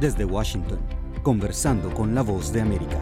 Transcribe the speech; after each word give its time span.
Desde 0.00 0.24
Washington, 0.24 0.80
conversando 1.22 1.92
con 1.92 2.14
la 2.14 2.22
voz 2.22 2.54
de 2.54 2.62
América. 2.62 2.98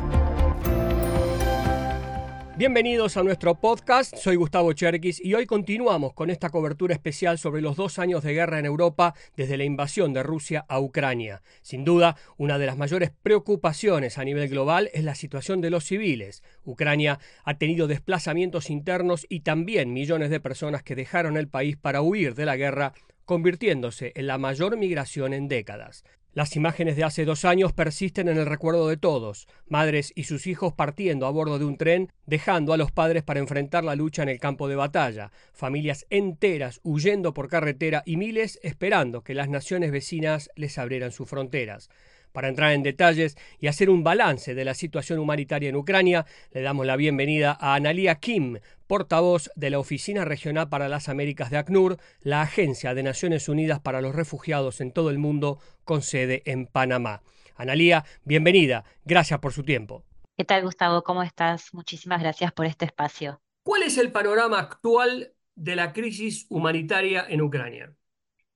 Bienvenidos 2.56 3.16
a 3.16 3.22
nuestro 3.22 3.54
podcast, 3.54 4.16
soy 4.16 4.34
Gustavo 4.34 4.72
Cherkis 4.72 5.24
y 5.24 5.32
hoy 5.34 5.46
continuamos 5.46 6.12
con 6.12 6.28
esta 6.28 6.50
cobertura 6.50 6.94
especial 6.94 7.38
sobre 7.38 7.62
los 7.62 7.76
dos 7.76 8.00
años 8.00 8.24
de 8.24 8.34
guerra 8.34 8.58
en 8.58 8.66
Europa 8.66 9.14
desde 9.36 9.56
la 9.56 9.62
invasión 9.62 10.12
de 10.12 10.24
Rusia 10.24 10.66
a 10.68 10.80
Ucrania. 10.80 11.40
Sin 11.62 11.84
duda, 11.84 12.16
una 12.36 12.58
de 12.58 12.66
las 12.66 12.76
mayores 12.76 13.12
preocupaciones 13.22 14.18
a 14.18 14.24
nivel 14.24 14.48
global 14.48 14.90
es 14.92 15.04
la 15.04 15.14
situación 15.14 15.60
de 15.60 15.70
los 15.70 15.84
civiles. 15.84 16.42
Ucrania 16.64 17.20
ha 17.44 17.58
tenido 17.58 17.86
desplazamientos 17.86 18.70
internos 18.70 19.24
y 19.28 19.40
también 19.40 19.92
millones 19.92 20.30
de 20.30 20.40
personas 20.40 20.82
que 20.82 20.96
dejaron 20.96 21.36
el 21.36 21.46
país 21.46 21.76
para 21.76 22.02
huir 22.02 22.34
de 22.34 22.44
la 22.44 22.56
guerra 22.56 22.92
convirtiéndose 23.24 24.10
en 24.16 24.26
la 24.26 24.38
mayor 24.38 24.76
migración 24.76 25.32
en 25.32 25.46
décadas. 25.46 26.02
Las 26.38 26.54
imágenes 26.54 26.94
de 26.94 27.02
hace 27.02 27.24
dos 27.24 27.44
años 27.44 27.72
persisten 27.72 28.28
en 28.28 28.38
el 28.38 28.46
recuerdo 28.46 28.86
de 28.86 28.96
todos, 28.96 29.48
madres 29.66 30.12
y 30.14 30.22
sus 30.22 30.46
hijos 30.46 30.72
partiendo 30.72 31.26
a 31.26 31.30
bordo 31.30 31.58
de 31.58 31.64
un 31.64 31.76
tren, 31.76 32.12
dejando 32.26 32.72
a 32.72 32.76
los 32.76 32.92
padres 32.92 33.24
para 33.24 33.40
enfrentar 33.40 33.82
la 33.82 33.96
lucha 33.96 34.22
en 34.22 34.28
el 34.28 34.38
campo 34.38 34.68
de 34.68 34.76
batalla, 34.76 35.32
familias 35.52 36.06
enteras 36.10 36.78
huyendo 36.84 37.34
por 37.34 37.48
carretera 37.48 38.04
y 38.06 38.18
miles 38.18 38.60
esperando 38.62 39.24
que 39.24 39.34
las 39.34 39.48
naciones 39.48 39.90
vecinas 39.90 40.48
les 40.54 40.78
abrieran 40.78 41.10
sus 41.10 41.28
fronteras. 41.28 41.90
Para 42.38 42.50
entrar 42.50 42.70
en 42.70 42.84
detalles 42.84 43.36
y 43.58 43.66
hacer 43.66 43.90
un 43.90 44.04
balance 44.04 44.54
de 44.54 44.64
la 44.64 44.74
situación 44.74 45.18
humanitaria 45.18 45.70
en 45.70 45.74
Ucrania, 45.74 46.24
le 46.52 46.62
damos 46.62 46.86
la 46.86 46.94
bienvenida 46.94 47.58
a 47.60 47.74
Analia 47.74 48.14
Kim, 48.20 48.60
portavoz 48.86 49.50
de 49.56 49.70
la 49.70 49.80
Oficina 49.80 50.24
Regional 50.24 50.68
para 50.68 50.88
las 50.88 51.08
Américas 51.08 51.50
de 51.50 51.56
ACNUR, 51.56 51.96
la 52.20 52.42
Agencia 52.42 52.94
de 52.94 53.02
Naciones 53.02 53.48
Unidas 53.48 53.80
para 53.80 54.00
los 54.00 54.14
Refugiados 54.14 54.80
en 54.80 54.92
todo 54.92 55.10
el 55.10 55.18
mundo, 55.18 55.58
con 55.82 56.00
sede 56.00 56.44
en 56.44 56.68
Panamá. 56.68 57.22
Analia, 57.56 58.04
bienvenida. 58.22 58.84
Gracias 59.04 59.40
por 59.40 59.52
su 59.52 59.64
tiempo. 59.64 60.04
¿Qué 60.36 60.44
tal, 60.44 60.62
Gustavo? 60.62 61.02
¿Cómo 61.02 61.24
estás? 61.24 61.74
Muchísimas 61.74 62.20
gracias 62.20 62.52
por 62.52 62.66
este 62.66 62.84
espacio. 62.84 63.42
¿Cuál 63.64 63.82
es 63.82 63.98
el 63.98 64.12
panorama 64.12 64.60
actual 64.60 65.32
de 65.56 65.74
la 65.74 65.92
crisis 65.92 66.46
humanitaria 66.50 67.26
en 67.28 67.42
Ucrania? 67.42 67.92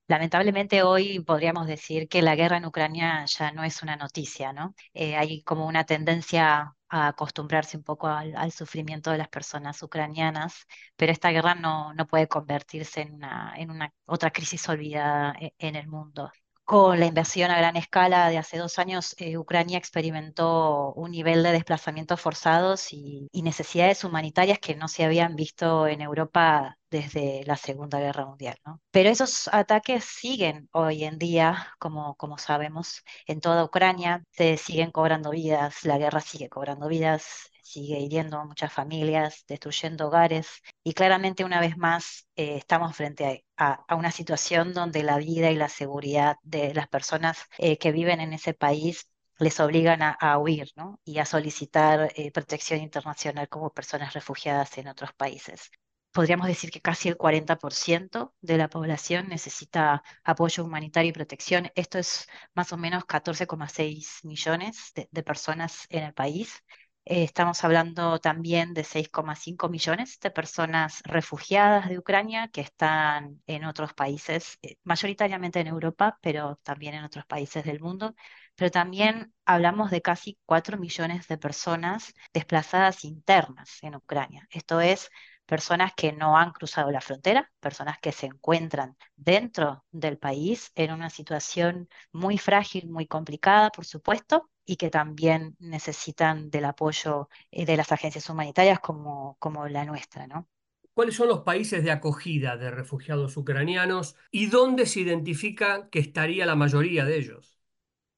Lamentablemente 0.08 0.82
hoy 0.82 1.20
podríamos 1.20 1.66
decir 1.66 2.08
que 2.08 2.22
la 2.22 2.34
guerra 2.34 2.58
en 2.58 2.66
Ucrania 2.66 3.24
ya 3.26 3.52
no 3.52 3.64
es 3.64 3.82
una 3.82 3.96
noticia, 3.96 4.52
¿no? 4.52 4.74
Eh, 4.94 5.16
hay 5.16 5.42
como 5.42 5.66
una 5.66 5.84
tendencia 5.84 6.74
a 6.88 7.08
acostumbrarse 7.08 7.76
un 7.78 7.84
poco 7.84 8.08
al, 8.08 8.52
sufrimiento 8.52 9.10
de 9.10 9.18
las 9.18 9.28
personas 9.28 9.82
ucranianas, 9.82 10.66
pero 10.96 11.12
esta 11.12 11.30
guerra 11.30 11.54
no, 11.54 11.94
no 11.94 12.06
puede 12.06 12.28
convertirse 12.28 13.00
en 13.02 13.14
una, 13.14 13.54
en 13.56 13.70
una 13.70 13.92
otra 14.04 14.30
crisis 14.30 14.68
olvidada 14.68 15.34
e, 15.40 15.54
en 15.58 15.76
el 15.76 15.88
mundo. 15.88 16.30
Con 16.64 17.00
la 17.00 17.06
invasión 17.06 17.50
a 17.50 17.58
gran 17.58 17.76
escala 17.76 18.28
de 18.30 18.38
hace 18.38 18.56
dos 18.56 18.78
años, 18.78 19.14
eh, 19.18 19.36
Ucrania 19.36 19.76
experimentó 19.78 20.92
un 20.94 21.10
nivel 21.10 21.42
de 21.42 21.52
desplazamientos 21.52 22.20
forzados 22.20 22.92
y, 22.92 23.28
necesidades 23.32 24.04
humanitarias 24.04 24.58
que 24.60 24.76
no 24.76 24.88
se 24.88 25.04
habían 25.04 25.34
visto 25.34 25.86
en 25.88 26.00
Europa 26.00 26.78
desde 26.90 27.42
la 27.44 27.56
Segunda 27.56 27.98
Guerra 27.98 28.24
Mundial. 28.26 28.56
Pero 28.90 29.10
esos 29.10 29.48
ataques 29.52 30.04
siguen 30.04 30.68
hoy 30.72 31.04
en 31.04 31.18
día, 31.18 31.74
como, 31.78 32.14
como 32.16 32.38
sabemos, 32.38 33.02
en 33.26 33.40
toda 33.40 33.64
Ucrania, 33.64 34.24
se 34.30 34.56
siguen 34.56 34.92
cobrando 34.92 35.30
vidas, 35.30 35.84
la 35.84 35.98
guerra 35.98 36.20
sigue 36.20 36.48
cobrando 36.48 36.88
vidas, 36.88 37.50
sigue 37.62 37.98
hiriendo 38.00 38.38
a 38.38 38.44
muchas 38.44 38.72
familias, 38.72 39.44
destruyendo 39.48 40.08
hogares 40.08 40.62
y 40.82 40.92
claramente 40.94 41.44
una 41.44 41.60
vez 41.60 41.76
más 41.76 42.28
eh, 42.36 42.56
estamos 42.56 42.94
frente 42.96 43.46
a, 43.56 43.84
una 43.94 44.10
situación 44.10 44.74
donde 44.74 45.02
la 45.02 45.18
vida 45.18 45.50
y 45.50 45.56
la 45.56 45.68
seguridad 45.68 46.36
de 46.42 46.74
las 46.74 46.88
personas 46.88 47.38
eh, 47.58 47.78
que 47.78 47.92
viven 47.92 48.20
en 48.20 48.32
ese 48.32 48.54
país 48.54 49.08
les 49.38 49.58
obligan 49.60 50.00
a, 50.02 50.38
huir 50.38 50.72
y 51.04 51.18
a 51.18 51.24
solicitar 51.24 52.12
eh, 52.16 52.30
protección 52.32 52.80
internacional 52.80 53.48
como 53.48 53.72
personas 53.72 54.12
refugiadas 54.14 54.76
en 54.78 54.88
otros 54.88 55.12
países. 55.14 55.70
Podríamos 56.12 56.46
decir 56.46 56.70
que 56.70 56.82
casi 56.82 57.08
el 57.08 57.16
40% 57.16 58.34
de 58.40 58.58
la 58.58 58.68
población 58.68 59.28
necesita 59.28 60.02
apoyo 60.22 60.64
humanitario 60.64 61.08
y 61.10 61.12
protección. 61.12 61.70
Esto 61.74 61.98
es 61.98 62.28
más 62.54 62.72
o 62.72 62.76
menos 62.76 63.04
14,6 63.04 64.24
millones 64.24 64.92
de 64.94 65.22
personas 65.22 65.86
en 65.88 66.04
el 66.04 66.12
país 66.12 66.62
eh, 67.04 67.24
estamos 67.24 67.62
hablando 67.64 68.18
también 68.20 68.74
de 68.74 68.84
6,5 68.84 69.68
millones 69.68 70.18
de 70.20 70.30
personas 70.30 71.02
refugiadas 71.04 71.88
de 71.88 71.98
Ucrania 71.98 72.48
que 72.48 72.60
están 72.60 73.42
en 73.46 73.64
otros 73.64 73.92
países, 73.94 74.58
eh, 74.62 74.76
mayoritariamente 74.84 75.60
en 75.60 75.66
Europa, 75.68 76.18
pero 76.22 76.56
también 76.62 76.94
en 76.94 77.04
otros 77.04 77.26
países 77.26 77.64
del 77.64 77.80
mundo. 77.80 78.14
Pero 78.54 78.70
también 78.70 79.32
hablamos 79.44 79.90
de 79.90 80.02
casi 80.02 80.38
4 80.46 80.78
millones 80.78 81.26
de 81.28 81.38
personas 81.38 82.14
desplazadas 82.32 83.04
internas 83.04 83.78
en 83.82 83.96
Ucrania. 83.96 84.46
Esto 84.50 84.80
es, 84.80 85.10
personas 85.46 85.92
que 85.96 86.12
no 86.12 86.36
han 86.36 86.52
cruzado 86.52 86.90
la 86.90 87.00
frontera, 87.00 87.50
personas 87.60 87.98
que 88.00 88.12
se 88.12 88.26
encuentran 88.26 88.96
dentro 89.16 89.84
del 89.90 90.18
país 90.18 90.72
en 90.74 90.92
una 90.92 91.10
situación 91.10 91.88
muy 92.12 92.38
frágil, 92.38 92.88
muy 92.90 93.06
complicada, 93.06 93.70
por 93.70 93.84
supuesto, 93.84 94.50
y 94.64 94.76
que 94.76 94.90
también 94.90 95.56
necesitan 95.58 96.50
del 96.50 96.66
apoyo 96.66 97.28
eh, 97.50 97.66
de 97.66 97.76
las 97.76 97.92
agencias 97.92 98.28
humanitarias 98.30 98.80
como, 98.80 99.36
como 99.40 99.68
la 99.68 99.84
nuestra, 99.84 100.26
¿no? 100.26 100.48
¿Cuáles 100.94 101.16
son 101.16 101.28
los 101.28 101.40
países 101.40 101.84
de 101.84 101.90
acogida 101.90 102.56
de 102.56 102.70
refugiados 102.70 103.36
ucranianos 103.36 104.16
y 104.30 104.46
dónde 104.46 104.86
se 104.86 105.00
identifica 105.00 105.88
que 105.90 105.98
estaría 105.98 106.46
la 106.46 106.56
mayoría 106.56 107.04
de 107.04 107.16
ellos? 107.18 107.58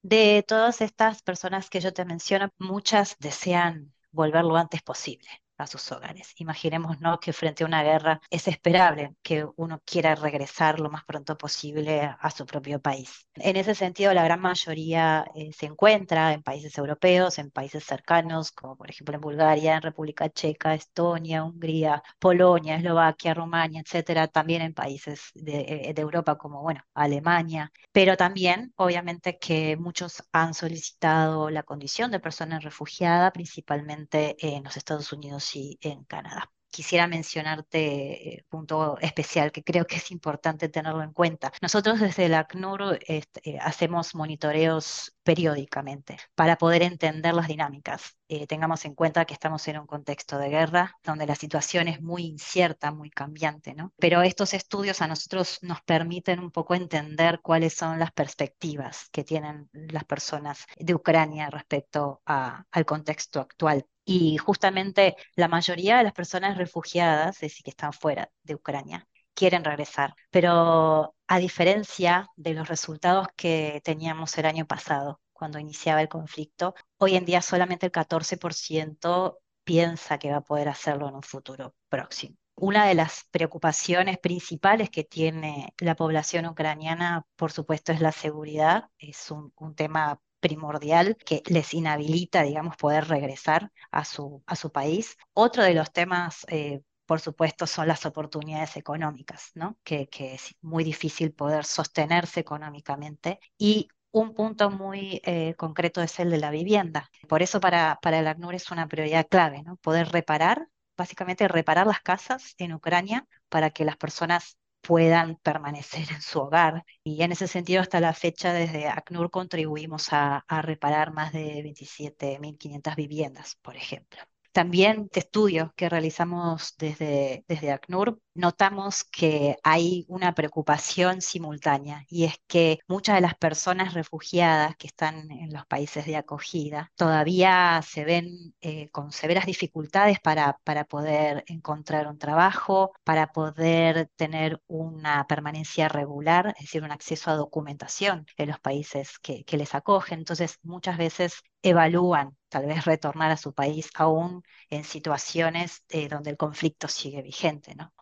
De 0.02 0.44
todas 0.46 0.80
estas 0.82 1.22
personas 1.22 1.68
que 1.68 1.80
yo 1.80 1.92
te 1.92 2.04
menciono, 2.04 2.52
muchas 2.58 3.16
desean 3.18 3.92
volver 4.12 4.44
lo 4.44 4.56
antes 4.56 4.82
posible 4.82 5.28
a 5.56 5.66
sus 5.66 5.90
hogares. 5.92 6.32
Imaginémonos 6.38 7.18
que 7.20 7.32
frente 7.32 7.64
a 7.64 7.66
una 7.66 7.82
guerra 7.82 8.20
es 8.30 8.48
esperable 8.48 9.14
que 9.22 9.46
uno 9.56 9.80
quiera 9.84 10.14
regresar 10.14 10.80
lo 10.80 10.90
más 10.90 11.04
pronto 11.04 11.36
posible 11.36 12.00
a, 12.02 12.30
su 12.30 12.46
propio 12.46 12.80
país. 12.80 13.28
En 13.36 13.56
ese 13.56 13.74
sentido, 13.74 14.12
la 14.12 14.24
gran 14.24 14.40
mayoría 14.40 15.24
eh, 15.34 15.50
se 15.52 15.66
encuentra 15.66 16.32
en 16.32 16.42
países 16.42 16.76
europeos, 16.78 17.38
en 17.38 17.50
países 17.50 17.84
cercanos, 17.84 18.50
como 18.50 18.76
por 18.76 18.90
ejemplo 18.90 19.14
en 19.14 19.20
Bulgaria, 19.20 19.76
en 19.76 19.82
República 19.82 20.28
Checa, 20.28 20.74
Estonia, 20.74 21.44
Hungría, 21.44 22.02
Polonia, 22.18 22.76
Eslovaquia, 22.76 23.34
Rumania, 23.34 23.82
etcétera, 23.82 24.26
también 24.28 24.62
en 24.62 24.74
países 24.74 25.30
de, 25.34 25.60
eh, 25.88 25.94
de 25.94 26.02
Europa 26.02 26.36
como, 26.36 26.62
bueno, 26.62 26.82
Alemania, 26.94 27.72
pero 27.92 28.16
también, 28.16 28.72
obviamente, 28.76 29.38
que 29.38 29.76
muchos 29.76 30.24
han 30.32 30.54
solicitado 30.54 31.50
la 31.50 31.62
condición 31.62 32.10
de 32.10 32.20
persona 32.20 32.58
refugiada, 32.58 33.32
principalmente 33.32 34.36
en 34.40 34.64
los 34.64 34.76
Estados 34.76 35.12
Unidos 35.12 35.43
y 35.54 35.78
en 35.80 36.04
Canadá. 36.04 36.50
Quisiera 36.74 37.06
mencionarte 37.06 38.42
un 38.50 38.58
punto 38.58 38.98
especial 39.00 39.52
que 39.52 39.62
creo 39.62 39.86
que 39.86 39.94
es 39.94 40.10
importante 40.10 40.68
tenerlo 40.68 41.04
en 41.04 41.12
cuenta. 41.12 41.52
Nosotros 41.62 42.00
desde 42.00 42.28
la 42.28 42.40
ACNUR 42.40 42.98
este, 43.06 43.60
hacemos 43.60 44.16
monitoreos 44.16 45.14
periódicamente 45.22 46.18
para 46.34 46.58
poder 46.58 46.82
entender 46.82 47.32
las 47.32 47.46
dinámicas. 47.46 48.16
Eh, 48.26 48.48
tengamos 48.48 48.84
en 48.86 48.96
cuenta 48.96 49.24
que 49.24 49.34
estamos 49.34 49.68
en 49.68 49.78
un 49.78 49.86
contexto 49.86 50.36
de 50.36 50.48
guerra 50.48 50.96
donde 51.04 51.26
la 51.26 51.36
situación 51.36 51.86
es 51.86 52.02
muy 52.02 52.24
incierta, 52.24 52.90
muy 52.90 53.10
cambiante, 53.10 53.72
¿no? 53.74 53.92
Pero 54.00 54.22
estos 54.22 54.52
estudios 54.52 55.00
a 55.00 55.06
nosotros 55.06 55.60
nos 55.62 55.80
permiten 55.82 56.40
un 56.40 56.50
poco 56.50 56.74
entender 56.74 57.38
cuáles 57.40 57.74
son 57.74 58.00
las 58.00 58.10
perspectivas 58.10 59.08
que 59.12 59.22
tienen 59.22 59.68
las 59.72 60.04
personas 60.04 60.66
de 60.76 60.92
Ucrania 60.92 61.50
respecto 61.50 62.20
al 62.24 62.84
contexto 62.84 63.38
actual. 63.38 63.86
Y 64.04 64.36
justamente 64.38 65.16
la 65.34 65.48
mayoría 65.48 65.98
de 65.98 66.04
las 66.04 66.12
personas 66.12 66.58
refugiadas, 66.58 67.36
es 67.36 67.40
decir, 67.40 67.64
que 67.64 67.70
están 67.70 67.92
fuera 67.92 68.30
de 68.42 68.54
Ucrania, 68.54 69.06
quieren 69.34 69.64
regresar. 69.64 70.14
Pero 70.30 71.14
a 71.26 71.38
diferencia 71.38 72.28
de 72.36 72.54
los 72.54 72.68
resultados 72.68 73.28
que 73.36 73.80
teníamos 73.84 74.36
el 74.38 74.46
año 74.46 74.66
pasado, 74.66 75.20
cuando 75.32 75.58
iniciaba 75.58 76.00
el 76.00 76.08
conflicto, 76.08 76.74
hoy 76.98 77.16
en 77.16 77.24
día 77.24 77.42
solamente 77.42 77.86
el 77.86 77.92
14% 77.92 79.38
piensa 79.64 80.18
que 80.18 80.30
va 80.30 80.38
a 80.38 80.40
poder 80.42 80.68
hacerlo 80.68 81.08
en 81.08 81.16
un 81.16 81.22
futuro 81.22 81.74
próximo. 81.88 82.36
Una 82.56 82.86
de 82.86 82.94
las 82.94 83.24
preocupaciones 83.32 84.18
principales 84.18 84.88
que 84.90 85.02
tiene 85.02 85.74
la 85.78 85.96
población 85.96 86.46
ucraniana, 86.46 87.26
por 87.36 87.50
supuesto, 87.50 87.92
es 87.92 88.00
la 88.00 88.12
seguridad. 88.12 88.84
Es 88.98 89.30
un, 89.32 89.52
un 89.56 89.74
tema 89.74 90.20
primordial 90.44 91.16
que 91.24 91.42
les 91.46 91.72
inhabilita, 91.72 92.42
digamos, 92.42 92.76
poder 92.76 93.08
regresar 93.08 93.72
a 93.90 94.04
su, 94.04 94.42
país. 94.72 95.16
Otro 95.32 95.62
de 95.62 95.72
los 95.72 95.90
temas 95.90 96.44
eh, 96.48 96.82
por 97.06 97.20
supuesto, 97.20 97.66
son 97.66 97.88
las 97.88 98.06
oportunidades 98.06 98.76
económicas, 98.76 99.50
¿no? 99.54 99.78
Que, 99.84 100.06
que, 100.08 100.34
es 100.34 100.54
muy 100.62 100.84
difícil 100.84 101.32
poder 101.32 101.64
sostenerse 101.64 102.40
económicamente. 102.40 103.40
Y 103.58 103.88
un 104.10 104.34
punto 104.34 104.70
muy 104.70 105.20
eh, 105.24 105.54
concreto 105.56 106.02
es 106.02 106.18
el 106.20 106.30
de 106.30 106.38
la 106.38 106.50
vivienda. 106.50 107.10
Por 107.28 107.42
eso 107.42 107.60
para, 107.60 107.98
para 108.02 108.20
el 108.20 108.26
ACNUR 108.26 108.54
es 108.54 108.70
una 108.70 108.86
prioridad 108.88 109.26
clave, 109.28 109.62
¿no? 109.62 109.76
Poder 109.76 110.08
reparar, 110.12 110.68
básicamente 110.96 111.48
reparar 111.48 111.86
las 111.86 112.00
casas 112.00 112.54
en 112.58 112.72
Ucrania 112.72 113.26
para 113.48 113.70
que 113.70 113.84
las 113.84 113.96
personas 113.96 114.56
puedan 114.86 115.36
permanecer 115.36 116.10
en 116.12 116.22
su 116.22 116.40
hogar. 116.40 116.84
Y 117.04 117.22
en 117.22 117.32
ese 117.32 117.48
sentido, 117.48 117.80
hasta 117.82 118.00
la 118.00 118.12
fecha, 118.14 118.52
desde 118.52 118.88
ACNUR 118.88 119.30
contribuimos 119.30 120.12
a, 120.12 120.44
a 120.48 120.62
reparar 120.62 121.12
más 121.12 121.32
de 121.32 121.62
27.500 121.62 122.96
viviendas, 122.96 123.56
por 123.62 123.76
ejemplo. 123.76 124.20
También 124.54 125.08
de 125.12 125.18
estudios 125.18 125.72
que 125.74 125.88
realizamos 125.88 126.76
desde, 126.78 127.44
desde 127.48 127.72
ACNUR, 127.72 128.20
notamos 128.34 129.02
que 129.02 129.56
hay 129.64 130.04
una 130.06 130.32
preocupación 130.32 131.20
simultánea 131.22 132.04
y 132.08 132.22
es 132.22 132.36
que 132.46 132.78
muchas 132.86 133.16
de 133.16 133.20
las 133.20 133.34
personas 133.34 133.94
refugiadas 133.94 134.76
que 134.76 134.86
están 134.86 135.28
en 135.32 135.52
los 135.52 135.66
países 135.66 136.06
de 136.06 136.14
acogida 136.14 136.92
todavía 136.94 137.80
se 137.84 138.04
ven 138.04 138.54
eh, 138.60 138.90
con 138.90 139.10
severas 139.10 139.46
dificultades 139.46 140.20
para, 140.20 140.60
para 140.62 140.84
poder 140.84 141.42
encontrar 141.48 142.06
un 142.06 142.18
trabajo, 142.18 142.92
para 143.02 143.32
poder 143.32 144.08
tener 144.14 144.62
una 144.68 145.26
permanencia 145.26 145.88
regular, 145.88 146.54
es 146.56 146.66
decir, 146.66 146.84
un 146.84 146.92
acceso 146.92 147.32
a 147.32 147.34
documentación 147.34 148.24
en 148.36 148.50
los 148.50 148.60
países 148.60 149.18
que, 149.18 149.42
que 149.42 149.56
les 149.56 149.74
acogen. 149.74 150.20
Entonces, 150.20 150.60
muchas 150.62 150.96
veces 150.96 151.42
evalúan 151.60 152.36
tal 152.54 152.66
vez 152.66 152.84
retornar 152.84 153.32
a 153.32 153.36
su 153.36 153.52
país 153.52 153.90
aún 153.94 154.44
en 154.70 154.84
situaciones 154.84 155.82
eh, 155.88 156.08
donde 156.08 156.30
el 156.30 156.36
conflicto 156.36 156.86
sigue 156.86 157.20
vigente. 157.20 157.74
¿no? 157.74 157.92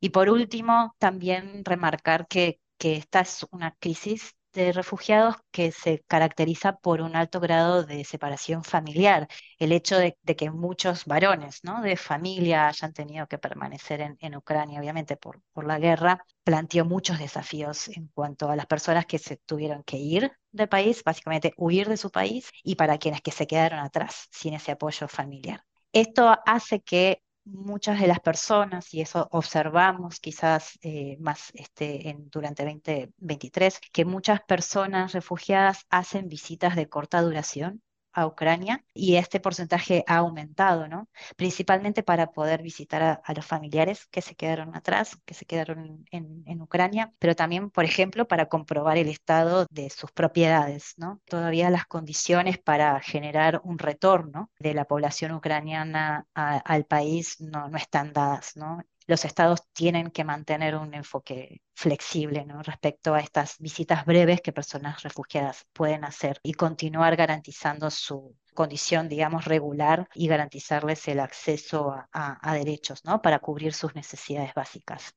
Y 0.00 0.10
por 0.10 0.28
último, 0.28 0.94
también 0.98 1.64
remarcar 1.64 2.26
que, 2.28 2.60
que 2.76 2.96
esta 2.96 3.20
es 3.20 3.46
una 3.52 3.74
crisis 3.80 4.34
de 4.52 4.72
refugiados 4.72 5.36
que 5.50 5.72
se 5.72 6.00
caracteriza 6.06 6.76
por 6.76 7.00
un 7.00 7.16
alto 7.16 7.40
grado 7.40 7.84
de 7.84 8.04
separación 8.04 8.64
familiar. 8.64 9.28
El 9.58 9.72
hecho 9.72 9.98
de, 9.98 10.16
que 10.36 10.50
muchos 10.50 11.04
varones 11.04 11.60
¿no? 11.62 11.82
de 11.82 11.96
familia 11.96 12.68
hayan 12.68 12.92
tenido 12.92 13.26
que 13.26 13.38
permanecer 13.38 14.00
en, 14.00 14.16
en 14.20 14.36
Ucrania, 14.36 14.80
obviamente 14.80 15.16
por, 15.16 15.40
por, 15.52 15.66
la 15.66 15.78
guerra, 15.78 16.24
planteó 16.44 16.84
muchos 16.84 17.18
desafíos 17.18 17.88
en 17.88 18.08
cuanto 18.08 18.50
a 18.50 18.56
las 18.56 18.66
personas 18.66 19.06
que 19.06 19.18
se 19.18 19.36
tuvieron 19.36 19.82
que 19.84 19.96
ir 19.96 20.32
del 20.50 20.68
país, 20.68 21.02
básicamente 21.04 21.54
huir 21.56 21.88
de 21.88 21.96
su 21.96 22.10
país, 22.10 22.50
y 22.62 22.74
para 22.76 22.98
quienes 22.98 23.22
que 23.22 23.30
se 23.30 23.46
quedaron 23.46 23.78
atrás 23.78 24.28
sin 24.30 24.54
ese 24.54 24.72
apoyo 24.72 25.08
familiar. 25.08 25.64
Esto 25.92 26.38
hace 26.46 26.80
que 26.80 27.22
muchas 27.44 28.00
de 28.00 28.06
las 28.06 28.20
personas, 28.20 28.92
y 28.94 29.00
eso 29.00 29.28
observamos 29.32 30.20
quizás 30.20 30.78
eh, 30.82 31.16
más 31.20 31.50
este, 31.54 32.08
en, 32.08 32.28
durante 32.30 32.64
2023, 32.64 33.80
que 33.92 34.04
muchas 34.04 34.40
personas 34.42 35.12
refugiadas 35.12 35.86
hacen 35.90 36.28
visitas 36.28 36.76
de 36.76 36.88
corta 36.88 37.20
duración 37.22 37.82
a 38.12 38.26
Ucrania 38.26 38.84
y 38.94 39.16
este 39.16 39.40
porcentaje 39.40 40.04
ha 40.06 40.16
aumentado, 40.16 40.88
¿no? 40.88 41.08
Principalmente 41.36 42.02
para 42.02 42.32
poder 42.32 42.62
visitar 42.62 43.02
a, 43.02 43.34
los 43.34 43.46
familiares 43.46 44.06
que 44.06 44.22
se 44.22 44.34
quedaron 44.34 44.74
atrás, 44.76 45.18
que 45.24 45.34
se 45.34 45.44
quedaron 45.46 46.04
en, 46.10 46.42
en, 46.46 46.60
Ucrania, 46.62 47.12
pero 47.18 47.34
también, 47.34 47.70
por 47.70 47.84
ejemplo, 47.84 48.28
para 48.28 48.46
comprobar 48.46 48.98
el 48.98 49.08
estado 49.08 49.66
de 49.70 49.90
sus 49.90 50.12
propiedades, 50.12 50.94
¿no? 50.96 51.20
Todavía 51.24 51.70
las 51.70 51.86
condiciones 51.86 52.58
para 52.58 53.00
generar 53.00 53.60
un 53.64 53.78
retorno 53.78 54.50
de 54.58 54.74
la 54.74 54.84
población 54.84 55.32
ucraniana 55.32 56.26
al 56.34 56.84
país 56.84 57.40
no, 57.40 57.68
no 57.68 57.76
están 57.76 58.12
dadas, 58.12 58.56
¿no? 58.56 58.82
Los 59.06 59.24
estados 59.24 59.62
tienen 59.72 60.10
que 60.10 60.24
mantener 60.24 60.76
un 60.76 60.94
enfoque 60.94 61.62
flexible 61.74 62.46
respecto 62.62 63.14
a 63.14 63.20
estas 63.20 63.58
visitas 63.58 64.04
breves 64.04 64.40
que 64.40 64.52
personas 64.52 65.02
refugiadas 65.02 65.66
pueden 65.72 66.04
hacer 66.04 66.38
y 66.42 66.54
continuar 66.54 67.16
garantizando 67.16 67.90
su 67.90 68.36
condición, 68.54 69.08
digamos, 69.08 69.46
regular 69.46 70.08
y 70.14 70.28
garantizarles 70.28 71.08
el 71.08 71.20
acceso 71.20 71.94
a, 72.12 72.54
derechos 72.54 73.04
¿no? 73.04 73.22
para 73.22 73.38
cubrir 73.38 73.72
sus 73.72 73.94
necesidades 73.94 74.54
básicas. 74.54 75.14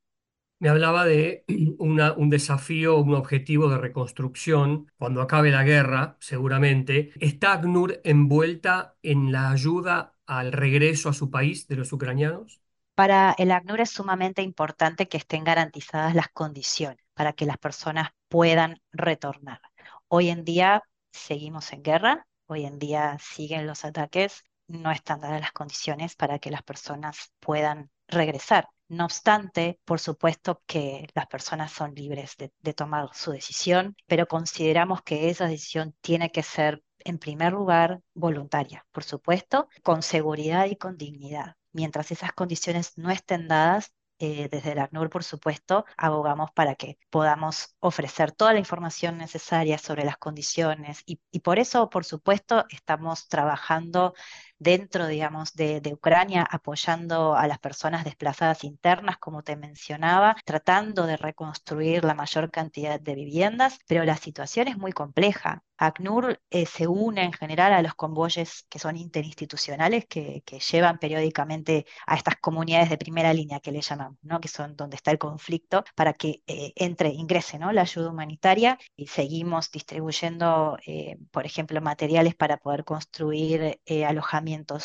Me 0.59 0.69
hablaba 0.69 1.05
de 1.05 1.43
un 1.79 2.29
desafío, 2.29 2.97
un 2.97 3.13
objetivo 3.13 3.69
de 3.69 3.77
reconstrucción 3.77 4.91
cuando 4.97 5.21
acabe 5.21 5.51
la 5.51 5.63
guerra, 5.63 6.17
seguramente. 6.19 7.11
¿Está 7.19 7.53
ACNUR 7.53 8.01
envuelta 8.03 8.95
en 9.03 9.31
la 9.31 9.51
ayuda 9.51 10.15
al 10.25 10.51
regreso 10.51 11.09
a 11.09 11.13
su 11.13 11.29
país 11.29 11.67
de 11.67 11.75
los 11.75 11.91
ucranianos? 11.91 12.61
Para 12.95 13.35
el 13.37 13.51
ACNUR 13.51 13.81
es 13.81 13.89
sumamente 13.89 14.41
importante 14.41 15.09
que 15.09 15.17
estén 15.17 15.43
garantizadas 15.43 16.15
las 16.15 16.29
condiciones 16.29 17.05
para 17.13 17.33
que 17.33 17.45
las 17.45 17.57
personas 17.57 18.11
puedan 18.29 18.81
retornar. 18.93 19.59
Hoy 20.07 20.29
en 20.29 20.45
día 20.45 20.81
seguimos 21.11 21.73
en 21.73 21.83
guerra, 21.83 22.25
hoy 22.47 22.65
en 22.65 22.79
día 22.79 23.17
siguen 23.19 23.67
los 23.67 23.83
ataques, 23.83 24.43
no 24.67 24.91
están 24.91 25.19
dadas 25.19 25.41
las 25.41 25.51
condiciones 25.51 26.15
para 26.15 26.39
que 26.39 26.51
las 26.51 26.63
personas 26.63 27.33
puedan 27.41 27.91
regresar. 28.07 28.69
No 28.87 29.03
obstante, 29.03 29.77
por 29.83 29.99
supuesto 29.99 30.61
que 30.65 31.05
las 31.13 31.27
personas 31.27 31.73
son 31.73 31.93
libres 31.95 32.37
de, 32.37 32.53
de, 32.59 32.73
tomar 32.73 33.09
su 33.13 33.31
decisión, 33.31 33.97
pero 34.07 34.25
consideramos 34.25 35.01
que 35.01 35.29
esa 35.29 35.47
decisión 35.47 35.93
tiene 35.99 36.31
que 36.31 36.43
ser, 36.43 36.81
en 36.99 37.19
primer 37.19 37.51
lugar, 37.51 37.99
voluntaria, 38.13 38.85
por 38.93 39.03
supuesto, 39.03 39.67
con 39.83 40.01
seguridad 40.01 40.67
y 40.67 40.77
con 40.77 40.95
dignidad 40.97 41.55
mientras 41.75 42.11
esas 42.11 42.33
condiciones 42.33 42.97
no 42.97 43.11
estén 43.11 43.47
dadas, 43.47 43.91
eh, 44.17 44.47
desde 44.49 44.71
el 44.71 44.79
ACNUR, 44.79 45.09
por 45.09 45.25
supuesto, 45.25 45.85
abogamos 45.97 46.49
para 46.53 46.75
que 46.75 46.97
podamos 47.09 47.75
ofrecer 47.81 48.31
toda 48.31 48.53
la 48.53 48.59
información 48.59 49.17
necesaria 49.17 49.77
sobre 49.77 50.05
las 50.05 50.17
condiciones 50.17 51.03
y, 51.05 51.19
y 51.31 51.41
por 51.41 51.59
eso, 51.59 51.89
por 51.89 52.05
supuesto, 52.05 52.65
estamos 52.69 53.27
trabajando 53.27 54.13
dentro, 54.59 55.07
digamos, 55.07 55.53
de, 55.53 55.81
de, 55.81 55.93
Ucrania, 55.93 56.43
apoyando 56.43 57.35
a 57.35 57.47
las 57.47 57.59
personas 57.59 58.03
desplazadas 58.05 58.63
internas, 58.63 59.17
como 59.17 59.43
te 59.43 59.55
mencionaba, 59.55 60.35
tratando 60.45 61.05
de 61.05 61.17
reconstruir 61.17 62.03
la 62.03 62.13
mayor 62.13 62.51
cantidad 62.51 62.99
de 62.99 63.15
viviendas, 63.15 63.79
pero 63.87 64.03
la 64.05 64.17
situación 64.17 64.67
es 64.67 64.77
muy 64.77 64.91
compleja. 64.91 65.63
ACNUR 65.77 66.39
eh, 66.49 66.65
se 66.65 66.87
une 66.87 67.23
en 67.23 67.33
general 67.33 67.73
a 67.73 67.81
los 67.81 67.95
convoyes 67.95 68.65
que 68.69 68.79
son 68.79 68.95
interinstitucionales 68.95 70.05
que, 70.05 70.41
que, 70.45 70.59
llevan 70.59 70.99
periódicamente 70.99 71.85
a 72.07 72.15
estas 72.15 72.37
comunidades 72.37 72.89
de 72.89 72.97
primera 72.97 73.33
línea 73.33 73.59
que 73.59 73.71
le 73.71 73.81
llamamos, 73.81 74.17
¿no? 74.21 74.39
que 74.39 74.47
son 74.47 74.75
donde 74.75 74.95
está 74.95 75.11
el 75.11 75.17
conflicto, 75.17 75.83
para 75.95 76.13
que 76.13 76.41
eh, 76.47 76.71
entre, 76.75 77.09
ingrese 77.09 77.59
¿no? 77.59 77.71
la 77.71 77.81
ayuda 77.81 78.09
humanitaria 78.09 78.77
y 78.95 79.07
seguimos 79.07 79.69
distribuyendo, 79.71 80.77
eh, 80.85 81.17
por 81.31 81.45
ejemplo, 81.45 81.81
materiales 81.81 82.35
para 82.35 82.57
poder 82.57 82.85
construir 82.85 83.79
eh, 83.85 84.05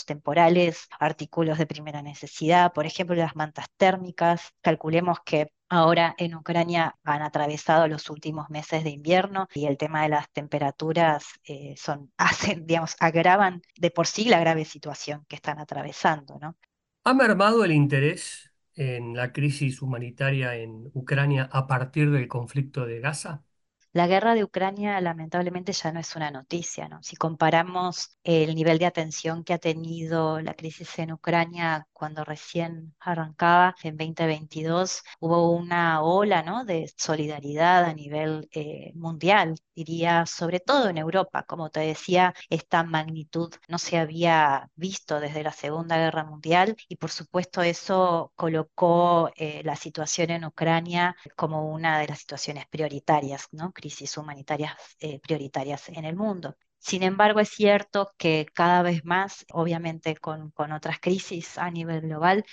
temporales, 0.07 0.89
artículos 0.99 1.59
de 1.59 1.67
primera 1.67 2.03
necesidad, 2.03 2.73
por 2.73 2.87
ejemplo, 2.87 3.15
las 3.17 3.37
mantas 3.37 3.67
térmicas. 3.77 4.53
Calculemos 4.63 5.19
que 5.25 5.53
Ahora 5.73 6.17
en 6.19 6.35
Ucrania 6.35 6.97
han 7.05 7.23
atravesado 7.23 7.87
los 7.87 8.11
últimos 8.11 8.51
meses 8.51 8.83
de 8.83 8.91
invierno 8.91 9.47
y 9.55 9.67
el 9.67 9.79
tema 9.79 10.03
de 10.03 10.09
las 10.09 10.29
temperaturas 10.33 11.25
eh, 11.45 11.77
son, 11.77 12.13
hacen, 12.17 12.67
digamos, 12.67 12.97
agravan 12.99 13.63
de 13.77 13.93
por 13.93 14.09
sí 14.09 14.25
la 14.25 14.41
grave 14.41 14.65
situación 14.65 15.25
que 15.29 15.37
están 15.37 15.61
atravesando, 15.61 16.41
¿no? 16.41 16.57
¿Ha 17.05 17.15
mermado 17.15 17.65
el 17.65 17.71
interés 17.71 18.53
en 18.75 19.15
la 19.15 19.33
crisis 19.33 19.81
humanitaria 19.81 20.57
en 20.57 20.91
Ucrania 20.93 21.49
a 21.53 21.69
partir 21.69 22.11
del 22.11 22.27
conflicto 22.27 22.85
de 22.85 22.99
Gaza? 22.99 23.45
La 23.93 24.07
guerra 24.07 24.35
de 24.35 24.45
Ucrania 24.45 25.01
lamentablemente 25.01 25.73
ya 25.73 25.93
no 25.93 26.01
es 26.01 26.15
una 26.17 26.31
noticia, 26.31 26.89
¿no? 26.89 27.03
Si 27.03 27.17
comparamos 27.17 28.19
el 28.23 28.55
nivel 28.55 28.79
de 28.79 28.87
atención 28.87 29.43
que 29.45 29.53
ha 29.55 29.59
tenido 29.59 30.41
la 30.41 30.55
crisis 30.55 30.99
en 31.01 31.13
Ucrania 31.13 31.87
cuando 32.01 32.25
recién 32.25 32.95
arrancaba 32.99 33.75
en 33.83 33.99
2022, 33.99 35.03
hubo 35.21 35.51
una 35.53 36.03
ola, 36.03 36.43
¿no? 36.43 36.65
de 36.65 36.91
solidaridad 36.97 37.85
a 37.85 37.93
nivel 37.93 38.49
eh, 38.53 38.93
mundial, 38.95 39.55
diría, 39.75 40.25
sobre 40.25 40.61
todo 40.61 40.89
en 40.89 40.97
Europa. 40.97 41.43
Como 41.45 41.69
te 41.69 41.81
decía, 41.81 42.33
esta 42.49 42.85
magnitud 42.85 43.55
no 43.69 43.77
se 43.79 43.99
había 43.99 44.71
visto 44.77 45.21
desde 45.21 45.43
la 45.43 45.53
Segunda 45.53 45.99
Guerra 45.99 46.25
Mundial 46.25 46.75
y 46.89 46.97
por 46.97 47.11
supuesto 47.11 47.61
eso 47.61 48.33
colocó 48.35 49.31
eh, 49.37 49.61
la 49.63 49.77
situación 49.77 50.31
en 50.31 50.47
Ucrania 50.47 51.15
como 51.37 51.71
una 51.71 51.99
de 51.99 52.09
las 52.09 52.21
situaciones 52.21 52.67
prioritarias, 52.71 53.49
¿no? 53.53 53.73
crisis 53.73 54.17
humanitarias 54.17 54.73
eh, 55.01 55.21
prioritarias 55.21 55.91
en 55.91 56.07
el 56.07 56.17
mundo. 56.17 56.57
Sin 56.81 57.03
embargo, 57.03 57.41
es 57.41 57.51
cierto 57.51 58.13
que 58.19 58.47
cada 58.55 58.83
vez 58.83 59.05
más, 59.05 59.45
obviamente 59.53 60.17
con, 60.17 60.51
con 60.51 60.73
otras 60.73 60.99
crisis 61.01 61.59
a 61.59 61.71
nivel 61.71 62.01
global, 62.03 62.45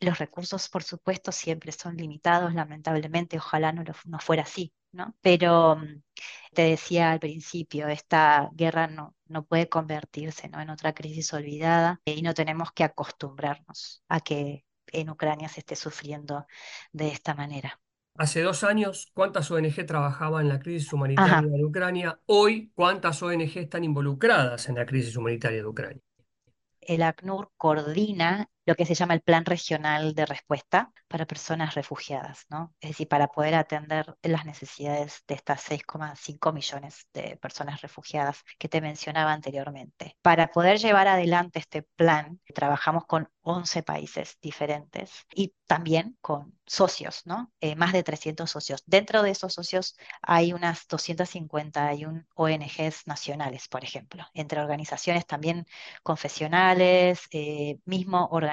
los 0.00 0.18
recursos, 0.18 0.68
por 0.68 0.82
supuesto, 0.84 1.32
siempre 1.32 1.72
son 1.72 1.96
limitados, 1.96 2.54
lamentablemente, 2.54 3.38
ojalá 3.38 3.72
no, 3.72 3.84
lo, 3.84 3.94
no 4.06 4.18
fuera 4.20 4.42
así, 4.44 4.72
¿no? 4.92 5.14
Pero 5.20 5.76
mm, 5.76 6.02
te 6.54 6.62
decía 6.62 7.10
al 7.12 7.20
principio, 7.20 7.88
esta 7.88 8.50
guerra 8.54 8.86
no, 8.86 9.14
no 9.26 9.44
puede 9.44 9.68
convertirse 9.68 10.48
¿no? 10.48 10.60
en 10.60 10.70
otra 10.70 10.92
crisis 10.94 11.32
olvidada 11.32 12.00
y 12.04 12.22
no 12.22 12.34
tenemos 12.34 12.72
que 12.72 12.84
acostumbrarnos 12.84 14.04
a 14.08 14.20
que 14.20 14.64
en 14.88 15.10
Ucrania 15.10 15.48
se 15.48 15.60
esté 15.60 15.76
sufriendo 15.76 16.46
de 16.92 17.08
esta 17.08 17.34
manera. 17.34 17.80
Hace 18.16 18.40
dos 18.42 18.64
años, 18.64 19.10
¿cuántas 19.14 19.50
ONG 19.50 19.84
trabajaban 19.86 20.42
en 20.42 20.48
la 20.48 20.58
crisis 20.60 20.92
humanitaria 20.94 21.38
Ajá. 21.38 21.42
de 21.48 21.64
Ucrania? 21.64 22.20
Hoy, 22.26 22.70
¿cuántas 22.74 23.22
ONG 23.22 23.58
están 23.58 23.84
involucradas 23.84 24.68
en 24.68 24.76
la 24.76 24.86
crisis 24.86 25.16
humanitaria 25.16 25.58
de 25.58 25.66
Ucrania? 25.66 26.02
El 26.80 27.02
ACNUR 27.02 27.50
coordina 27.56 28.48
lo 28.64 28.74
que 28.74 28.86
se 28.86 28.94
llama 28.94 29.14
el 29.14 29.22
Plan 29.22 29.44
Regional 29.44 30.14
de 30.14 30.26
Respuesta 30.26 30.92
para 31.08 31.26
Personas 31.26 31.74
Refugiadas, 31.74 32.46
¿no? 32.48 32.74
Es 32.80 32.90
decir, 32.90 33.08
para 33.08 33.28
poder 33.28 33.54
atender 33.54 34.16
las 34.22 34.44
necesidades 34.44 35.22
de 35.26 35.34
estas 35.34 35.68
6,5 35.68 36.52
millones 36.52 37.06
de 37.12 37.36
personas 37.36 37.80
refugiadas 37.80 38.42
que 38.58 38.68
te 38.68 38.80
mencionaba 38.80 39.32
anteriormente. 39.32 40.16
Para 40.22 40.48
poder 40.48 40.78
llevar 40.78 41.08
adelante 41.08 41.58
este 41.58 41.82
plan, 41.82 42.40
trabajamos 42.54 43.04
con 43.06 43.28
11 43.42 43.82
países 43.82 44.38
diferentes 44.40 45.10
y 45.34 45.54
también 45.66 46.16
con 46.20 46.56
socios, 46.66 47.22
¿no? 47.26 47.52
Eh, 47.60 47.74
más 47.76 47.92
de 47.92 48.02
300 48.02 48.48
socios. 48.48 48.82
Dentro 48.86 49.22
de 49.22 49.30
esos 49.30 49.52
socios 49.52 49.96
hay 50.22 50.52
unas 50.52 50.86
251 50.86 52.24
ONGs 52.34 53.06
nacionales, 53.06 53.68
por 53.68 53.82
ejemplo, 53.84 54.24
entre 54.34 54.60
organizaciones 54.60 55.26
también 55.26 55.66
confesionales, 56.02 57.22
eh, 57.32 57.78
mismo 57.84 58.28
organizaciones 58.30 58.51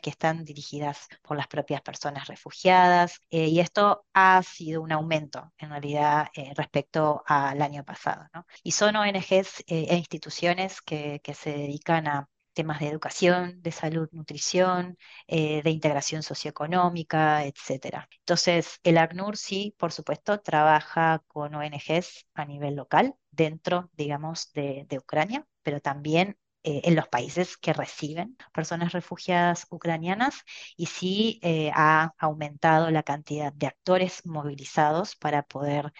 que 0.00 0.10
están 0.10 0.44
dirigidas 0.44 1.08
por 1.22 1.36
las 1.36 1.46
propias 1.46 1.82
personas 1.82 2.28
refugiadas, 2.28 3.20
eh, 3.30 3.46
y 3.46 3.60
esto 3.60 4.04
ha 4.14 4.42
sido 4.42 4.82
un 4.82 4.92
aumento 4.92 5.52
en 5.58 5.70
realidad 5.70 6.28
respecto 6.56 7.22
al 7.26 7.62
año 7.62 7.84
pasado, 7.84 8.26
¿no? 8.34 8.46
Y 8.62 8.72
son 8.72 8.96
ONGs 8.96 9.64
e 9.66 9.96
instituciones 9.96 10.80
que, 10.82 11.20
que 11.22 11.34
se 11.34 11.50
dedican 11.52 12.06
a 12.08 12.28
temas 12.58 12.80
de 12.80 12.88
educación, 12.88 13.62
de 13.62 13.70
salud, 13.70 14.08
nutrición, 14.10 14.98
eh, 15.28 15.62
de 15.62 15.70
integración 15.70 16.24
socioeconómica, 16.24 17.44
etc. 17.44 18.08
Entonces, 18.18 18.80
el 18.82 18.98
ACNUR 18.98 19.36
sí, 19.36 19.76
por 19.78 19.92
supuesto, 19.92 20.40
trabaja 20.40 21.22
con 21.28 21.54
ONGs 21.54 22.26
a 22.34 22.44
nivel 22.46 22.74
local, 22.74 23.14
dentro, 23.30 23.90
digamos, 23.92 24.50
de, 24.54 24.88
Ucrania, 24.98 25.46
pero 25.62 25.78
también 25.80 26.36
eh, 26.62 26.82
en 26.84 26.94
los 26.94 27.08
países 27.08 27.56
que 27.56 27.72
reciben 27.72 28.36
personas 28.52 28.92
refugiadas 28.92 29.66
ucranianas 29.70 30.44
y 30.76 30.86
sí 30.86 31.40
eh, 31.42 31.70
ha 31.74 32.12
aumentado 32.18 32.90
la 32.90 33.02
cantidad 33.02 33.52
de 33.52 33.66
actores 33.66 34.24
movilizados 34.26 35.16
para 35.16 35.42
poder 35.42 35.92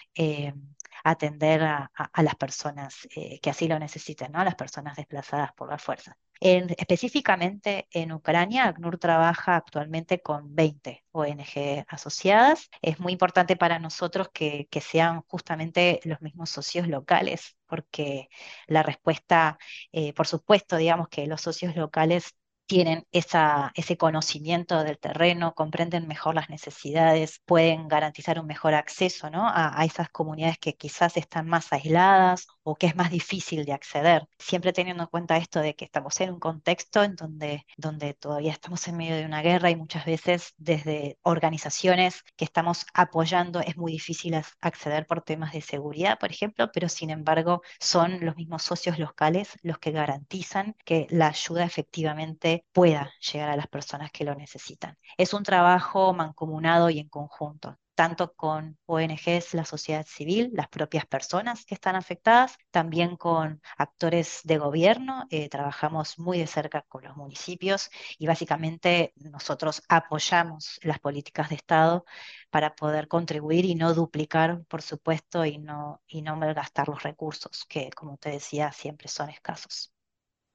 atender 1.03 1.63
a, 1.63 1.91
las 2.21 2.35
personas 2.35 3.07
que 3.41 3.49
así 3.49 3.67
lo 3.67 3.79
necesiten, 3.79 4.31
¿no? 4.33 4.39
a 4.39 4.45
las 4.45 4.55
personas 4.55 4.97
desplazadas 4.97 5.53
por 5.53 5.69
la 5.69 5.77
fuerza 5.77 6.17
específicamente 6.39 7.87
en 7.91 8.11
Ucrania, 8.11 8.67
ACNUR 8.67 8.97
trabaja 8.97 9.55
actualmente 9.55 10.21
con 10.21 10.55
20 10.55 11.03
ONG 11.11 11.85
asociadas. 11.87 12.69
Es 12.81 12.99
muy 12.99 13.13
importante 13.13 13.55
para 13.55 13.79
nosotros 13.79 14.29
que, 14.33 14.67
sean 14.81 15.21
justamente 15.27 15.99
los 16.05 16.21
mismos 16.21 16.49
socios 16.49 16.87
locales, 16.87 17.57
porque 17.69 18.29
la 18.67 18.83
respuesta, 18.83 19.57
eh, 19.91 20.13
por 20.13 20.27
supuesto, 20.27 20.77
digamos 20.77 21.09
que 21.09 21.27
los 21.27 21.41
socios 21.41 21.75
locales 21.75 22.35
tienen 22.69 23.07
esa, 23.11 23.71
ese 23.75 23.97
conocimiento 23.97 24.83
del 24.83 24.99
terreno, 24.99 25.55
comprenden 25.55 26.07
mejor 26.07 26.35
las 26.35 26.49
necesidades, 26.51 27.41
pueden 27.45 27.87
garantizar 27.87 28.39
un 28.39 28.45
mejor 28.45 28.75
acceso 28.75 29.31
¿no? 29.31 29.47
a, 29.47 29.79
a, 29.81 29.85
esas 29.85 30.09
comunidades 30.11 30.59
que 30.59 30.75
quizás 30.75 31.17
están 31.17 31.47
más 31.47 31.73
aisladas 31.73 32.47
o 32.69 32.75
que 32.75 32.87
es 32.87 32.95
más 32.95 33.09
difícil 33.09 33.65
de 33.65 33.73
acceder. 33.73 34.27
Siempre 34.37 34.73
teniendo 34.73 35.03
en 35.03 35.09
cuenta 35.09 35.37
esto 35.37 35.59
de 35.59 35.75
que 35.75 35.85
estamos 35.85 36.19
en 36.21 36.31
un 36.31 36.39
contexto 36.39 37.03
en 37.03 37.15
donde, 37.15 37.65
donde 37.77 38.13
todavía 38.13 38.51
estamos 38.51 38.87
en 38.87 38.97
medio 38.97 39.15
de 39.15 39.25
una 39.25 39.41
guerra 39.41 39.71
y 39.71 39.75
muchas 39.75 40.05
veces 40.05 40.53
desde 40.57 41.17
organizaciones 41.23 42.23
que 42.35 42.45
estamos 42.45 42.85
apoyando 42.93 43.59
es 43.61 43.75
muy 43.77 43.91
difícil 43.93 44.35
acceder 44.61 45.07
por 45.07 45.21
temas 45.23 45.53
de 45.53 45.61
seguridad, 45.61 46.19
por 46.19 46.31
ejemplo, 46.31 46.71
pero 46.71 46.89
sin 46.89 47.09
embargo 47.09 47.61
son 47.79 48.23
los 48.23 48.35
mismos 48.35 48.63
socios 48.63 48.99
locales 48.99 49.57
los 49.63 49.79
que 49.79 49.91
garantizan 49.91 50.75
que 50.85 51.07
la 51.09 51.27
ayuda 51.29 51.65
efectivamente 51.65 52.65
pueda 52.71 53.11
llegar 53.19 53.49
a 53.49 53.57
las 53.57 53.67
personas 53.67 54.11
que 54.11 54.25
lo 54.25 54.35
necesitan. 54.35 54.97
Es 55.17 55.33
un 55.33 55.43
trabajo 55.43 56.13
mancomunado 56.13 56.89
y 56.89 56.99
en 56.99 57.09
conjunto 57.09 57.77
tanto 57.99 58.33
con 58.33 58.77
ONGs, 58.85 59.53
la 59.53 59.65
sociedad 59.65 60.05
civil, 60.07 60.51
las 60.53 60.69
propias 60.69 61.05
personas 61.05 61.65
que 61.65 61.75
están 61.75 61.97
afectadas, 61.97 62.57
también 62.71 63.17
con 63.17 63.61
actores 63.77 64.39
de 64.45 64.57
gobierno. 64.57 65.25
Eh, 65.29 65.49
trabajamos 65.49 66.17
muy 66.17 66.39
de 66.39 66.47
cerca 66.47 66.83
con 66.83 67.03
los 67.03 67.17
municipios 67.17 67.89
y 68.17 68.25
básicamente 68.25 69.11
nosotros 69.17 69.83
apoyamos 69.89 70.79
las 70.81 70.99
políticas 70.99 71.49
de 71.49 71.55
Estado 71.55 72.05
para 72.49 72.73
poder 72.73 73.09
contribuir 73.09 73.65
y 73.65 73.75
no 73.75 73.93
duplicar, 73.93 74.63
por 74.69 74.81
supuesto, 74.81 75.43
y 75.45 75.57
no, 75.57 76.01
y 76.07 76.21
no 76.21 76.37
malgastar 76.37 76.87
los 76.87 77.03
recursos, 77.03 77.65
que 77.65 77.89
como 77.89 78.15
te 78.17 78.29
decía, 78.29 78.71
siempre 78.71 79.09
son 79.09 79.29
escasos. 79.29 79.91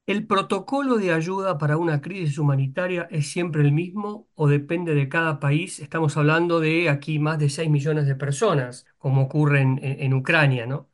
¿El 0.07 0.27
protocolo 0.27 0.99
de 0.99 1.15
ayuda 1.15 1.57
para 1.57 1.79
una 1.79 2.03
crisis 2.03 2.37
humanitaria 2.37 3.09
es 3.11 3.31
siempre 3.31 3.63
el 3.63 3.73
mismo 3.73 4.29
o 4.35 4.49
depende 4.49 4.95
de 4.95 5.09
cada 5.09 5.41
país? 5.41 5.81
Estamos 5.81 6.19
hablando 6.19 6.61
de 6.61 6.91
aquí 6.91 7.19
más 7.19 7.39
de 7.39 7.49
6 7.49 7.71
millones 7.71 8.07
de 8.07 8.15
personas, 8.15 8.85
como 8.99 9.23
ocurre 9.23 9.63
en, 9.63 10.13
Ucrania, 10.13 10.67
¿no? 10.67 10.91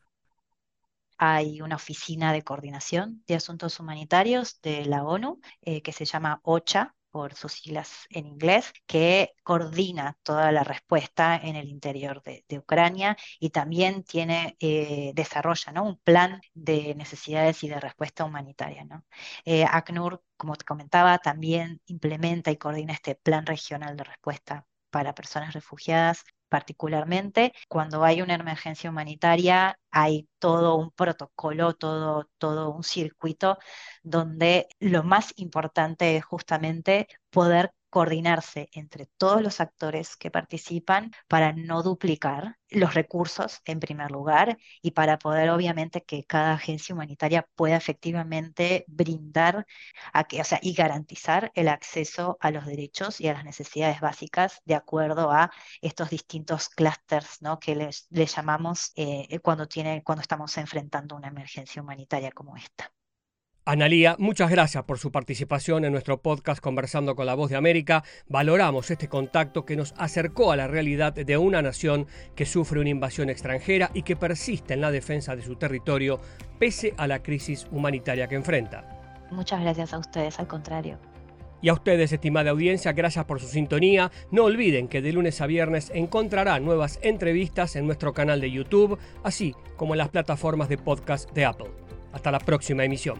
Hay 1.18 1.60
una 1.60 1.74
oficina 1.74 2.32
de 2.32 2.42
coordinación 2.42 3.24
de 3.26 3.34
asuntos 3.34 3.80
humanitarios 3.80 4.60
de 4.62 4.84
la 4.84 5.02
ONU 5.02 5.40
eh, 5.62 5.82
que 5.82 5.90
se 5.90 6.04
llama 6.04 6.40
OCHA, 6.44 6.94
por 7.10 7.34
sus 7.34 7.52
siglas 7.52 8.06
en 8.10 8.26
inglés, 8.26 8.72
que 8.86 9.34
coordina 9.42 10.18
toda 10.22 10.52
la 10.52 10.64
respuesta 10.64 11.36
en 11.36 11.56
el 11.56 11.68
interior 11.68 12.22
de, 12.22 12.44
Ucrania 12.58 13.16
y 13.38 13.50
también 13.50 14.04
tiene, 14.04 14.56
eh, 14.60 15.12
desarrolla 15.14 15.72
¿no? 15.72 15.84
un 15.84 15.98
plan 15.98 16.40
de 16.54 16.94
necesidades 16.94 17.62
y 17.64 17.68
de 17.68 17.80
respuesta 17.80 18.24
humanitaria. 18.24 18.84
¿no? 18.84 19.04
Eh, 19.44 19.64
ACNUR, 19.64 20.22
como 20.36 20.56
te 20.56 20.64
comentaba, 20.64 21.18
también 21.18 21.80
implementa 21.86 22.50
y 22.50 22.56
coordina 22.56 22.92
este 22.92 23.14
plan 23.14 23.46
regional 23.46 23.96
de 23.96 24.04
respuesta 24.04 24.66
para 24.90 25.14
personas 25.14 25.54
refugiadas 25.54 26.24
particularmente 26.50 27.54
cuando 27.68 28.04
hay 28.04 28.22
una 28.22 28.34
emergencia 28.34 28.90
humanitaria, 28.90 29.78
hay 29.90 30.28
todo 30.38 30.76
un 30.76 30.90
protocolo, 30.92 31.74
todo, 31.74 32.28
todo 32.38 32.70
un 32.70 32.82
circuito 32.84 33.58
donde 34.02 34.68
lo 34.80 35.02
más 35.04 35.32
importante 35.36 36.16
es 36.16 36.24
justamente 36.24 37.08
poder 37.30 37.72
coordinarse 37.90 38.68
entre 38.72 39.06
todos 39.06 39.42
los 39.42 39.60
actores 39.60 40.16
que 40.16 40.30
participan 40.30 41.12
para 41.28 41.52
no 41.52 41.82
duplicar 41.82 42.56
los 42.70 42.94
recursos 42.94 43.60
en 43.64 43.80
primer 43.80 44.10
lugar 44.10 44.56
y 44.80 44.92
para 44.92 45.18
poder 45.18 45.50
obviamente 45.50 46.02
que 46.04 46.24
cada 46.24 46.54
agencia 46.54 46.94
humanitaria 46.94 47.46
pueda 47.56 47.76
efectivamente 47.76 48.84
brindar 48.88 49.66
a 50.12 50.24
que, 50.24 50.40
o 50.40 50.44
sea, 50.44 50.60
y 50.62 50.72
garantizar 50.74 51.50
el 51.54 51.68
acceso 51.68 52.38
a 52.40 52.50
los 52.50 52.66
derechos 52.66 53.20
y 53.20 53.28
a 53.28 53.34
las 53.34 53.44
necesidades 53.44 54.00
básicas 54.00 54.60
de 54.64 54.76
acuerdo 54.76 55.30
a 55.32 55.50
estos 55.80 56.10
distintos 56.10 56.68
clústeres 56.68 57.42
¿no? 57.42 57.58
que 57.58 57.74
les, 57.74 58.08
llamamos 58.10 58.92
eh, 58.96 59.38
cuando, 59.40 59.66
tiene, 59.66 60.02
cuando 60.04 60.22
estamos 60.22 60.56
enfrentando 60.58 61.16
una 61.16 61.28
emergencia 61.28 61.82
humanitaria 61.82 62.30
como 62.32 62.56
esta. 62.56 62.92
Analía, 63.66 64.16
muchas 64.18 64.50
gracias 64.50 64.84
por 64.84 64.98
su 64.98 65.12
participación 65.12 65.84
en 65.84 65.92
nuestro 65.92 66.22
podcast 66.22 66.62
Conversando 66.62 67.14
con 67.14 67.26
la 67.26 67.34
Voz 67.34 67.50
de 67.50 67.56
América. 67.56 68.02
Valoramos 68.26 68.90
este 68.90 69.08
contacto 69.08 69.66
que 69.66 69.76
nos 69.76 69.92
acercó 69.98 70.50
a 70.50 70.56
la 70.56 70.66
realidad 70.66 71.12
de 71.12 71.36
una 71.36 71.60
nación 71.60 72.06
que 72.34 72.46
sufre 72.46 72.80
una 72.80 72.88
invasión 72.88 73.28
extranjera 73.28 73.90
y 73.92 74.02
que 74.02 74.16
persiste 74.16 74.72
en 74.72 74.80
la 74.80 74.90
defensa 74.90 75.36
de 75.36 75.42
su 75.42 75.56
territorio 75.56 76.20
pese 76.58 76.94
a 76.96 77.06
la 77.06 77.22
crisis 77.22 77.66
humanitaria 77.70 78.28
que 78.28 78.34
enfrenta. 78.36 79.28
Muchas 79.30 79.60
gracias 79.60 79.92
a 79.92 79.98
ustedes, 79.98 80.38
al 80.40 80.48
contrario. 80.48 80.98
Y 81.60 81.68
a 81.68 81.74
ustedes, 81.74 82.10
estimada 82.12 82.52
audiencia, 82.52 82.94
gracias 82.94 83.26
por 83.26 83.40
su 83.40 83.46
sintonía. 83.46 84.10
No 84.30 84.44
olviden 84.44 84.88
que 84.88 85.02
de 85.02 85.12
lunes 85.12 85.38
a 85.42 85.46
viernes 85.46 85.92
encontrará 85.94 86.58
nuevas 86.60 86.98
entrevistas 87.02 87.76
en 87.76 87.86
nuestro 87.86 88.14
canal 88.14 88.40
de 88.40 88.50
YouTube, 88.50 88.98
así 89.22 89.54
como 89.76 89.92
en 89.92 89.98
las 89.98 90.08
plataformas 90.08 90.70
de 90.70 90.78
podcast 90.78 91.30
de 91.32 91.44
Apple. 91.44 91.70
Hasta 92.12 92.30
la 92.30 92.38
próxima 92.38 92.84
emisión. 92.84 93.18